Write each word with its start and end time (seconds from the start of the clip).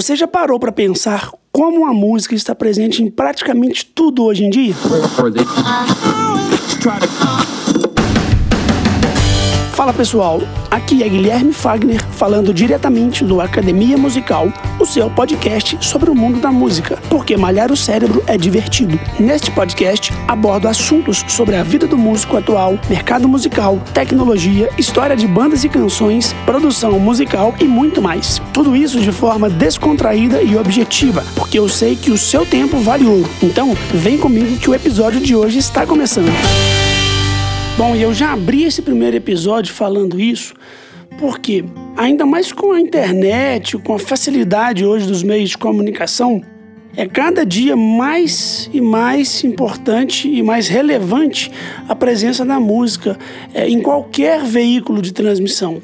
Você 0.00 0.16
já 0.16 0.26
parou 0.26 0.58
para 0.58 0.72
pensar 0.72 1.30
como 1.52 1.84
a 1.84 1.92
música 1.92 2.34
está 2.34 2.54
presente 2.54 3.02
em 3.02 3.10
praticamente 3.10 3.84
tudo 3.84 4.24
hoje 4.24 4.44
em 4.44 4.48
dia? 4.48 4.74
Fala 9.80 9.94
pessoal, 9.94 10.42
aqui 10.70 11.02
é 11.02 11.08
Guilherme 11.08 11.54
Fagner 11.54 12.04
falando 12.10 12.52
diretamente 12.52 13.24
do 13.24 13.40
Academia 13.40 13.96
Musical, 13.96 14.52
o 14.78 14.84
seu 14.84 15.08
podcast 15.08 15.78
sobre 15.80 16.10
o 16.10 16.14
mundo 16.14 16.38
da 16.38 16.52
música, 16.52 16.98
porque 17.08 17.34
malhar 17.34 17.72
o 17.72 17.76
cérebro 17.78 18.22
é 18.26 18.36
divertido. 18.36 19.00
Neste 19.18 19.50
podcast 19.50 20.12
abordo 20.28 20.68
assuntos 20.68 21.24
sobre 21.26 21.56
a 21.56 21.62
vida 21.62 21.86
do 21.86 21.96
músico 21.96 22.36
atual, 22.36 22.78
mercado 22.90 23.26
musical, 23.26 23.80
tecnologia, 23.94 24.68
história 24.76 25.16
de 25.16 25.26
bandas 25.26 25.64
e 25.64 25.68
canções, 25.70 26.34
produção 26.44 27.00
musical 27.00 27.54
e 27.58 27.64
muito 27.64 28.02
mais. 28.02 28.38
Tudo 28.52 28.76
isso 28.76 29.00
de 29.00 29.10
forma 29.10 29.48
descontraída 29.48 30.42
e 30.42 30.58
objetiva, 30.58 31.24
porque 31.34 31.58
eu 31.58 31.70
sei 31.70 31.96
que 31.96 32.10
o 32.10 32.18
seu 32.18 32.44
tempo 32.44 32.76
vale 32.80 33.06
ouro. 33.06 33.30
Então, 33.42 33.74
vem 33.94 34.18
comigo 34.18 34.58
que 34.58 34.68
o 34.68 34.74
episódio 34.74 35.22
de 35.22 35.34
hoje 35.34 35.58
está 35.58 35.86
começando. 35.86 36.30
Bom, 37.76 37.96
e 37.96 38.02
eu 38.02 38.12
já 38.12 38.32
abri 38.32 38.64
esse 38.64 38.82
primeiro 38.82 39.16
episódio 39.16 39.72
falando 39.72 40.20
isso, 40.20 40.54
porque 41.18 41.64
ainda 41.96 42.26
mais 42.26 42.52
com 42.52 42.72
a 42.72 42.80
internet, 42.80 43.78
com 43.78 43.94
a 43.94 43.98
facilidade 43.98 44.84
hoje 44.84 45.06
dos 45.06 45.22
meios 45.22 45.50
de 45.50 45.58
comunicação, 45.58 46.42
é 46.96 47.06
cada 47.06 47.46
dia 47.46 47.76
mais 47.76 48.68
e 48.72 48.80
mais 48.80 49.44
importante 49.44 50.28
e 50.28 50.42
mais 50.42 50.68
relevante 50.68 51.50
a 51.88 51.94
presença 51.94 52.44
da 52.44 52.58
música 52.58 53.16
é, 53.54 53.68
em 53.68 53.80
qualquer 53.80 54.42
veículo 54.44 55.00
de 55.00 55.12
transmissão. 55.12 55.80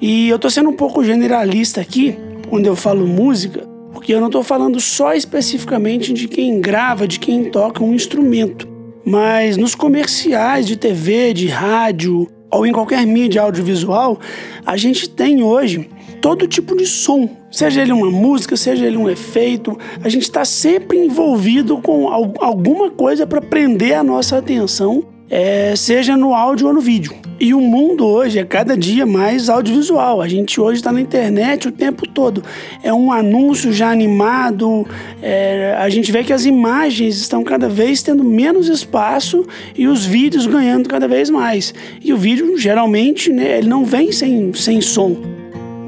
E 0.00 0.28
eu 0.28 0.36
estou 0.36 0.50
sendo 0.50 0.70
um 0.70 0.74
pouco 0.74 1.04
generalista 1.04 1.80
aqui 1.80 2.18
quando 2.48 2.66
eu 2.66 2.74
falo 2.74 3.06
música, 3.06 3.66
porque 3.92 4.12
eu 4.12 4.20
não 4.20 4.26
estou 4.26 4.42
falando 4.42 4.80
só 4.80 5.14
especificamente 5.14 6.12
de 6.12 6.26
quem 6.28 6.60
grava, 6.60 7.06
de 7.06 7.18
quem 7.18 7.50
toca 7.50 7.82
um 7.84 7.94
instrumento. 7.94 8.75
Mas 9.08 9.56
nos 9.56 9.76
comerciais 9.76 10.66
de 10.66 10.76
TV, 10.76 11.32
de 11.32 11.46
rádio 11.46 12.28
ou 12.50 12.66
em 12.66 12.72
qualquer 12.72 13.06
mídia 13.06 13.40
audiovisual, 13.42 14.18
a 14.64 14.76
gente 14.76 15.08
tem 15.08 15.44
hoje 15.44 15.88
todo 16.20 16.48
tipo 16.48 16.76
de 16.76 16.86
som, 16.86 17.28
seja 17.52 17.82
ele 17.82 17.92
uma 17.92 18.10
música, 18.10 18.56
seja 18.56 18.84
ele 18.84 18.96
um 18.96 19.08
efeito, 19.08 19.78
a 20.02 20.08
gente 20.08 20.24
está 20.24 20.44
sempre 20.44 20.98
envolvido 20.98 21.76
com 21.78 22.08
alguma 22.40 22.90
coisa 22.90 23.24
para 23.24 23.40
prender 23.40 23.96
a 23.96 24.02
nossa 24.02 24.38
atenção, 24.38 25.04
é, 25.30 25.76
seja 25.76 26.16
no 26.16 26.34
áudio 26.34 26.66
ou 26.66 26.72
no 26.72 26.80
vídeo. 26.80 27.14
E 27.38 27.52
o 27.52 27.60
mundo 27.60 28.06
hoje 28.06 28.38
é 28.38 28.44
cada 28.44 28.74
dia 28.74 29.04
mais 29.04 29.50
audiovisual. 29.50 30.22
A 30.22 30.28
gente 30.28 30.58
hoje 30.58 30.80
está 30.80 30.90
na 30.90 31.00
internet 31.00 31.68
o 31.68 31.72
tempo 31.72 32.08
todo. 32.08 32.42
É 32.82 32.92
um 32.92 33.12
anúncio 33.12 33.72
já 33.72 33.90
animado. 33.90 34.86
É, 35.20 35.76
a 35.78 35.88
gente 35.90 36.10
vê 36.10 36.24
que 36.24 36.32
as 36.32 36.46
imagens 36.46 37.16
estão 37.18 37.44
cada 37.44 37.68
vez 37.68 38.02
tendo 38.02 38.24
menos 38.24 38.68
espaço 38.68 39.46
e 39.76 39.86
os 39.86 40.04
vídeos 40.04 40.46
ganhando 40.46 40.88
cada 40.88 41.06
vez 41.06 41.28
mais. 41.28 41.74
E 42.02 42.10
o 42.12 42.16
vídeo, 42.16 42.56
geralmente, 42.56 43.30
né, 43.30 43.58
ele 43.58 43.68
não 43.68 43.84
vem 43.84 44.12
sem, 44.12 44.54
sem 44.54 44.80
som. 44.80 45.35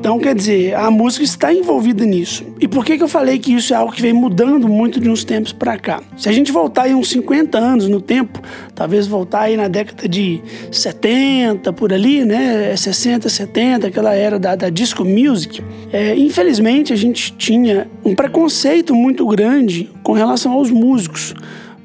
Então, 0.00 0.18
quer 0.18 0.34
dizer, 0.34 0.74
a 0.74 0.90
música 0.90 1.22
está 1.22 1.52
envolvida 1.52 2.06
nisso. 2.06 2.42
E 2.58 2.66
por 2.66 2.86
que, 2.86 2.96
que 2.96 3.02
eu 3.02 3.08
falei 3.08 3.38
que 3.38 3.52
isso 3.52 3.74
é 3.74 3.76
algo 3.76 3.92
que 3.92 4.00
vem 4.00 4.14
mudando 4.14 4.66
muito 4.66 4.98
de 4.98 5.10
uns 5.10 5.24
tempos 5.24 5.52
para 5.52 5.76
cá? 5.76 6.02
Se 6.16 6.26
a 6.26 6.32
gente 6.32 6.50
voltar 6.50 6.84
aí 6.84 6.94
uns 6.94 7.10
50 7.10 7.58
anos 7.58 7.86
no 7.86 8.00
tempo, 8.00 8.40
talvez 8.74 9.06
voltar 9.06 9.42
aí 9.42 9.58
na 9.58 9.68
década 9.68 10.08
de 10.08 10.40
70, 10.72 11.70
por 11.74 11.92
ali, 11.92 12.24
né? 12.24 12.74
60, 12.74 13.28
70, 13.28 13.88
aquela 13.88 14.14
era 14.14 14.38
da, 14.38 14.56
da 14.56 14.70
disco 14.70 15.04
music, 15.04 15.62
é, 15.92 16.16
infelizmente 16.16 16.94
a 16.94 16.96
gente 16.96 17.34
tinha 17.34 17.86
um 18.02 18.14
preconceito 18.14 18.94
muito 18.94 19.26
grande 19.26 19.90
com 20.02 20.14
relação 20.14 20.52
aos 20.52 20.70
músicos 20.70 21.34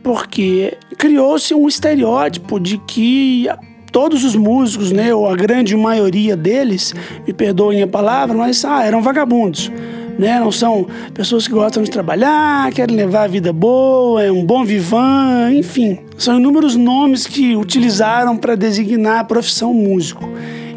porque 0.01 0.77
criou-se 0.97 1.53
um 1.53 1.67
estereótipo 1.67 2.59
de 2.61 2.77
que 2.77 3.47
todos 3.95 4.25
os 4.25 4.35
músicos, 4.35 4.91
né, 4.91 5.15
ou 5.15 5.25
a 5.25 5.33
grande 5.37 5.73
maioria 5.73 6.35
deles, 6.35 6.93
me 7.25 7.31
perdoem 7.31 7.81
a 7.81 7.87
palavra, 7.87 8.37
mas 8.37 8.65
ah, 8.65 8.83
eram 8.83 9.01
vagabundos. 9.01 9.71
Né? 10.19 10.37
Não 10.37 10.51
são 10.51 10.85
pessoas 11.13 11.47
que 11.47 11.53
gostam 11.53 11.81
de 11.81 11.89
trabalhar, 11.89 12.73
querem 12.73 12.93
levar 12.93 13.23
a 13.23 13.27
vida 13.27 13.53
boa, 13.53 14.21
é 14.21 14.29
um 14.29 14.43
bom 14.43 14.65
vivan, 14.65 15.49
enfim. 15.53 15.99
São 16.17 16.37
inúmeros 16.37 16.75
nomes 16.75 17.25
que 17.25 17.55
utilizaram 17.55 18.35
para 18.35 18.53
designar 18.55 19.19
a 19.19 19.23
profissão 19.23 19.73
músico. 19.73 20.29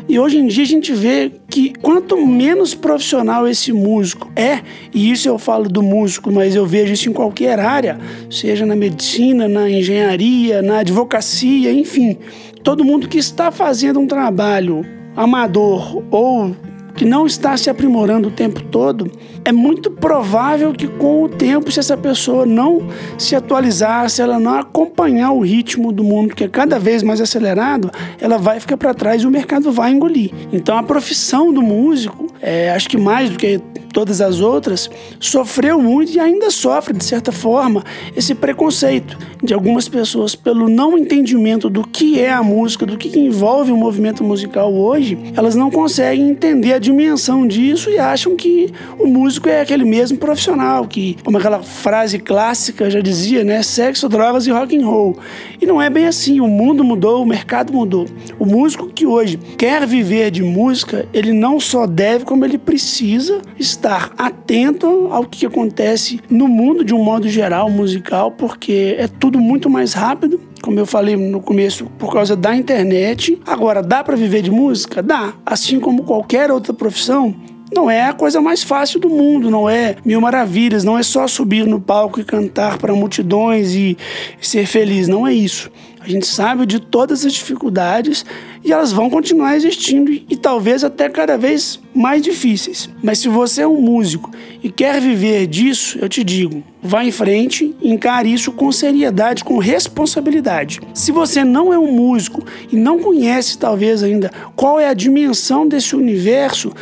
E 0.09 0.17
hoje 0.17 0.39
em 0.39 0.47
dia 0.47 0.63
a 0.63 0.69
gente 0.69 0.93
vê 0.93 1.33
que 1.59 1.73
quanto 1.83 2.17
menos 2.25 2.73
profissional 2.73 3.49
esse 3.49 3.73
músico 3.73 4.31
é, 4.37 4.61
e 4.95 5.11
isso 5.11 5.29
eu 5.29 5.41
falo 5.41 5.69
do 5.69 5.83
músico, 5.83 6.31
mas 6.31 6.55
eu 6.55 6.65
vejo 6.65 6.93
isso 6.93 7.11
em 7.11 7.13
qualquer 7.13 7.59
área, 7.59 7.99
seja 8.31 8.65
na 8.65 8.77
medicina, 8.77 9.49
na 9.49 9.69
engenharia, 9.69 10.63
na 10.63 10.79
advocacia, 10.79 11.73
enfim 11.73 12.17
todo 12.63 12.85
mundo 12.85 13.09
que 13.09 13.19
está 13.19 13.51
fazendo 13.51 13.99
um 13.99 14.07
trabalho 14.07 14.85
amador 15.17 16.01
ou 16.13 16.55
que 16.99 17.05
não 17.05 17.27
está 17.27 17.57
se 17.57 17.71
aprimorando 17.71 18.27
o 18.27 18.31
tempo 18.33 18.61
todo, 18.61 19.09
é 19.45 19.53
muito 19.53 19.89
provável 19.89 20.73
que 20.73 20.89
com 20.89 21.23
o 21.23 21.29
tempo, 21.29 21.71
se 21.71 21.79
essa 21.79 21.97
pessoa 21.97 22.45
não 22.45 22.89
se 23.17 23.37
atualizar, 23.37 24.11
se 24.11 24.21
ela 24.21 24.41
não 24.41 24.59
acompanhar 24.59 25.31
o 25.31 25.39
ritmo 25.39 25.93
do 25.93 26.03
mundo 26.03 26.35
que 26.35 26.43
é 26.43 26.49
cada 26.49 26.77
vez 26.77 27.05
mais 27.05 27.21
acelerado, 27.21 27.89
ela 28.21 28.37
vai 28.37 28.59
ficar 28.59 28.77
para 28.77 28.93
trás 28.93 29.23
e 29.23 29.27
o 29.29 29.31
mercado 29.31 29.71
vai 29.71 29.93
engolir. 29.93 30.33
Então 30.53 30.77
a 30.77 30.83
profissão 30.83 31.53
do 31.53 31.63
músico, 31.63 32.27
é, 32.43 32.73
acho 32.73 32.89
que 32.89 32.99
mais 32.99 33.31
do 33.31 33.39
que 33.39 33.61
todas 33.93 34.21
as 34.21 34.41
outras, 34.41 34.91
sofreu 35.19 35.81
muito 35.81 36.13
e 36.13 36.21
ainda 36.21 36.51
sofre, 36.51 36.95
de 36.95 37.05
certa 37.05 37.33
forma, 37.33 37.85
esse 38.17 38.35
preconceito 38.35 39.19
de 39.43 39.55
algumas 39.55 39.89
pessoas 39.89 40.35
pelo 40.35 40.69
não 40.69 40.97
entendimento 40.97 41.69
do 41.69 41.87
que 41.87 42.21
é 42.21 42.31
a 42.31 42.43
música, 42.43 42.87
do 42.87 42.97
que 42.97 43.19
envolve 43.19 43.73
o 43.73 43.77
movimento 43.77 44.23
musical 44.23 44.73
hoje, 44.73 45.19
elas 45.37 45.55
não 45.55 45.71
conseguem 45.71 46.31
entender 46.31 46.75
a 46.75 46.79
dimensão 46.79 47.47
disso 47.47 47.91
e 47.91 47.99
acham 47.99 48.37
que 48.37 48.73
o 48.99 49.07
músico 49.07 49.49
é 49.49 49.61
aquele 49.61 49.85
mesmo 49.85 50.19
profissional, 50.19 50.87
que, 50.87 51.17
como 51.25 51.39
aquela 51.39 51.63
frase 51.63 52.19
clássica 52.19 52.91
já 52.91 53.01
dizia, 53.01 53.45
né, 53.45 53.63
sexo, 53.63 54.09
drogas 54.09 54.47
e 54.47 54.51
rock 54.51 54.77
and 54.77 54.87
roll. 54.87 55.17
E 55.61 55.67
não 55.67 55.81
é 55.81 55.91
bem 55.91 56.07
assim, 56.07 56.41
o 56.41 56.47
mundo 56.47 56.85
mudou, 56.85 57.23
o 57.23 57.27
mercado 57.27 57.73
mudou. 57.73 58.07
O 58.39 58.47
músico 58.47 58.89
que 58.89 59.07
hoje 59.07 59.39
quer 59.57 59.87
viver 59.87 60.31
de 60.31 60.43
música, 60.43 61.07
ele 61.13 61.33
não 61.33 61.59
só 61.59 61.87
deve, 61.87 62.25
como 62.25 62.45
ele 62.45 62.59
precisa 62.59 63.41
estar 63.59 63.78
estar 63.79 64.13
atento 64.19 65.09
ao 65.11 65.25
que 65.25 65.47
acontece 65.47 66.21
no 66.29 66.49
mundo 66.49 66.85
de 66.85 66.93
um 66.93 67.03
modo 67.03 67.29
geral 67.29 67.71
musical, 67.71 68.33
porque 68.33 68.97
é 68.99 69.07
tudo 69.07 69.39
muito 69.39 69.71
mais 69.71 69.93
rápido, 69.95 70.41
como 70.61 70.79
eu 70.79 70.87
falei 70.87 71.17
no 71.17 71.41
começo, 71.41 71.87
por 71.99 72.13
causa 72.13 72.35
da 72.35 72.55
internet. 72.55 73.41
Agora, 73.47 73.81
dá 73.81 74.03
para 74.03 74.17
viver 74.17 74.43
de 74.43 74.51
música? 74.51 75.03
Dá. 75.03 75.33
Assim 75.47 75.79
como 75.79 76.03
qualquer 76.03 76.51
outra 76.51 76.75
profissão, 76.75 77.35
não 77.73 77.91
é 77.91 78.05
a 78.07 78.13
coisa 78.13 78.41
mais 78.41 78.63
fácil 78.63 78.99
do 78.99 79.09
mundo, 79.09 79.51
não 79.51 79.69
é 79.69 79.97
mil 80.05 80.21
maravilhas, 80.21 80.85
não 80.85 80.99
é 80.99 81.03
só 81.03 81.27
subir 81.27 81.67
no 81.67 81.81
palco 81.81 82.21
e 82.21 82.25
cantar 82.25 82.79
para 82.79 82.95
multidões 82.95 83.75
e 83.75 83.97
ser 84.41 84.67
feliz, 84.67 85.09
não 85.09 85.27
é 85.27 85.35
isso. 85.35 85.71
A 86.01 86.11
gente 86.11 86.27
sabe 86.27 86.65
de 86.65 86.81
todas 86.81 87.27
as 87.27 87.35
dificuldades 87.35 88.25
e 88.65 88.73
elas 88.73 88.93
vão 88.93 89.11
continuar 89.11 89.57
existindo 89.57 90.11
e 90.11 90.37
talvez 90.37 90.83
até 90.83 91.07
cada 91.07 91.37
vez 91.37 91.79
mais 91.95 92.23
difíceis. 92.23 92.89
Mas 93.03 93.19
se 93.19 93.29
você 93.29 93.61
é 93.61 93.67
um 93.67 93.81
músico 93.83 94.31
e 94.63 94.71
quer 94.71 95.03
viver 95.03 95.47
disso, 95.47 95.99
eu 96.01 96.09
te 96.09 96.25
digo, 96.25 96.63
vá 96.83 97.05
em 97.05 97.11
frente 97.11 97.77
encare 97.83 98.33
isso 98.33 98.53
com 98.53 98.73
seriedade, 98.73 99.45
com 99.45 99.59
responsabilidade. 99.59 100.81
Se 100.95 101.13
você 101.13 101.45
não 101.45 101.75
é 101.75 101.79
um 101.79 101.93
músico 101.93 102.43
e 102.73 102.77
não 102.77 103.01
conhece 103.01 103.59
talvez 103.59 104.03
ainda 104.03 104.31
qual 104.57 104.81
é 104.81 104.89
a 104.89 104.95
dimensão 104.95 105.69
desse 105.69 105.95
universo, 105.95 106.73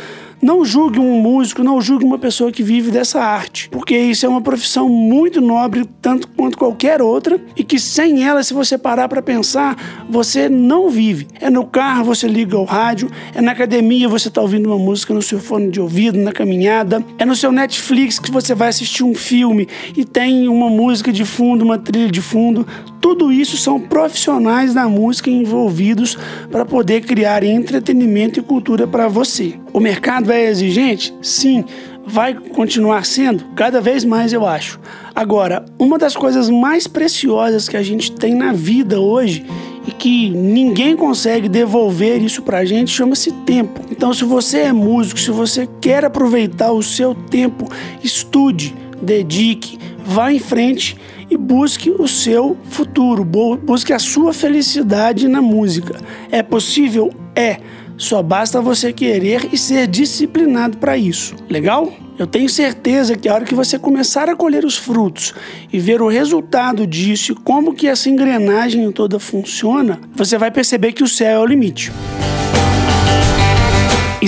não 0.41 0.63
julgue 0.63 0.99
um 0.99 1.19
músico, 1.21 1.63
não 1.63 1.81
julgue 1.81 2.05
uma 2.05 2.17
pessoa 2.17 2.51
que 2.51 2.63
vive 2.63 2.91
dessa 2.91 3.19
arte, 3.19 3.69
porque 3.69 3.97
isso 3.97 4.25
é 4.25 4.29
uma 4.29 4.41
profissão 4.41 4.87
muito 4.89 5.41
nobre, 5.41 5.85
tanto 6.01 6.27
quanto 6.29 6.57
qualquer 6.57 7.01
outra, 7.01 7.39
e 7.55 7.63
que 7.63 7.79
sem 7.79 8.23
ela, 8.23 8.43
se 8.43 8.53
você 8.53 8.77
parar 8.77 9.07
para 9.07 9.21
pensar, 9.21 10.05
você 10.09 10.47
não 10.49 10.89
vive. 10.89 11.27
É 11.39 11.49
no 11.49 11.65
carro, 11.65 12.05
você 12.05 12.27
liga 12.27 12.57
o 12.57 12.63
rádio, 12.63 13.09
é 13.33 13.41
na 13.41 13.51
academia, 13.51 14.07
você 14.07 14.27
está 14.27 14.41
ouvindo 14.41 14.67
uma 14.67 14.77
música 14.77 15.13
no 15.13 15.21
seu 15.21 15.39
fone 15.39 15.69
de 15.69 15.81
ouvido, 15.81 16.17
na 16.17 16.31
caminhada, 16.31 17.03
é 17.17 17.25
no 17.25 17.35
seu 17.35 17.51
Netflix 17.51 18.19
que 18.19 18.31
você 18.31 18.53
vai 18.53 18.69
assistir 18.69 19.03
um 19.03 19.13
filme 19.13 19.67
e 19.95 20.05
tem 20.05 20.47
uma 20.47 20.69
música 20.69 21.11
de 21.11 21.25
fundo, 21.25 21.63
uma 21.63 21.77
trilha 21.77 22.11
de 22.11 22.21
fundo. 22.21 22.65
Tudo 23.01 23.31
isso 23.31 23.57
são 23.57 23.79
profissionais 23.79 24.73
da 24.73 24.87
música 24.87 25.29
envolvidos 25.29 26.17
para 26.51 26.65
poder 26.65 27.01
criar 27.01 27.43
entretenimento 27.43 28.39
e 28.39 28.43
cultura 28.43 28.87
para 28.87 29.07
você. 29.07 29.55
O 29.71 29.79
mercado 29.79 30.31
é 30.31 30.45
exigente? 30.45 31.13
Sim, 31.21 31.63
vai 32.05 32.33
continuar 32.33 33.05
sendo 33.05 33.43
cada 33.55 33.81
vez 33.81 34.03
mais, 34.05 34.33
eu 34.33 34.45
acho. 34.45 34.79
Agora, 35.13 35.65
uma 35.77 35.97
das 35.97 36.15
coisas 36.15 36.49
mais 36.49 36.87
preciosas 36.87 37.67
que 37.67 37.75
a 37.75 37.83
gente 37.83 38.11
tem 38.11 38.33
na 38.33 38.53
vida 38.53 38.99
hoje 38.99 39.45
e 39.87 39.91
que 39.91 40.29
ninguém 40.29 40.95
consegue 40.95 41.47
devolver 41.47 42.21
isso 42.21 42.41
pra 42.41 42.65
gente 42.65 42.91
chama-se 42.91 43.31
tempo. 43.31 43.81
Então, 43.91 44.13
se 44.13 44.23
você 44.25 44.59
é 44.59 44.73
músico, 44.73 45.19
se 45.19 45.31
você 45.31 45.67
quer 45.81 46.03
aproveitar 46.03 46.71
o 46.71 46.83
seu 46.83 47.13
tempo, 47.13 47.69
estude, 48.03 48.75
dedique, 49.01 49.77
vá 50.05 50.31
em 50.31 50.39
frente 50.39 50.97
e 51.29 51.37
busque 51.37 51.89
o 51.91 52.07
seu 52.07 52.57
futuro, 52.69 53.23
busque 53.23 53.93
a 53.93 53.99
sua 53.99 54.33
felicidade 54.33 55.27
na 55.27 55.41
música. 55.41 55.99
É 56.31 56.41
possível? 56.41 57.11
É. 57.35 57.59
Só 57.97 58.21
basta 58.21 58.61
você 58.61 58.93
querer 58.93 59.49
e 59.51 59.57
ser 59.57 59.87
disciplinado 59.87 60.77
para 60.77 60.95
isso. 60.95 61.35
Legal? 61.49 61.91
Eu 62.17 62.27
tenho 62.27 62.47
certeza 62.47 63.15
que 63.15 63.27
a 63.27 63.33
hora 63.33 63.45
que 63.45 63.55
você 63.55 63.77
começar 63.77 64.29
a 64.29 64.35
colher 64.35 64.65
os 64.65 64.77
frutos 64.77 65.33
e 65.71 65.79
ver 65.79 66.01
o 66.01 66.07
resultado 66.07 66.85
disso 66.85 67.35
como 67.43 67.73
que 67.73 67.87
essa 67.87 68.09
engrenagem 68.09 68.91
toda 68.91 69.19
funciona, 69.19 69.99
você 70.15 70.37
vai 70.37 70.51
perceber 70.51 70.93
que 70.93 71.03
o 71.03 71.07
céu 71.07 71.39
é 71.41 71.43
o 71.43 71.45
limite. 71.45 71.91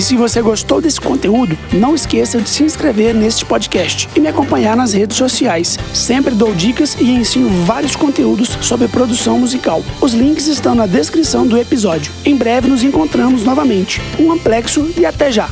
E 0.00 0.02
se 0.02 0.16
você 0.16 0.40
gostou 0.40 0.80
desse 0.80 0.98
conteúdo, 0.98 1.58
não 1.74 1.94
esqueça 1.94 2.40
de 2.40 2.48
se 2.48 2.62
inscrever 2.62 3.14
neste 3.14 3.44
podcast 3.44 4.08
e 4.16 4.18
me 4.20 4.28
acompanhar 4.28 4.74
nas 4.74 4.94
redes 4.94 5.14
sociais. 5.14 5.78
Sempre 5.92 6.34
dou 6.34 6.54
dicas 6.54 6.96
e 6.98 7.10
ensino 7.10 7.50
vários 7.66 7.94
conteúdos 7.94 8.48
sobre 8.62 8.88
produção 8.88 9.38
musical. 9.38 9.84
Os 10.00 10.14
links 10.14 10.46
estão 10.46 10.74
na 10.74 10.86
descrição 10.86 11.46
do 11.46 11.58
episódio. 11.58 12.10
Em 12.24 12.34
breve 12.34 12.66
nos 12.66 12.82
encontramos 12.82 13.44
novamente. 13.44 14.00
Um 14.18 14.32
amplexo 14.32 14.90
e 14.96 15.04
até 15.04 15.30
já! 15.30 15.50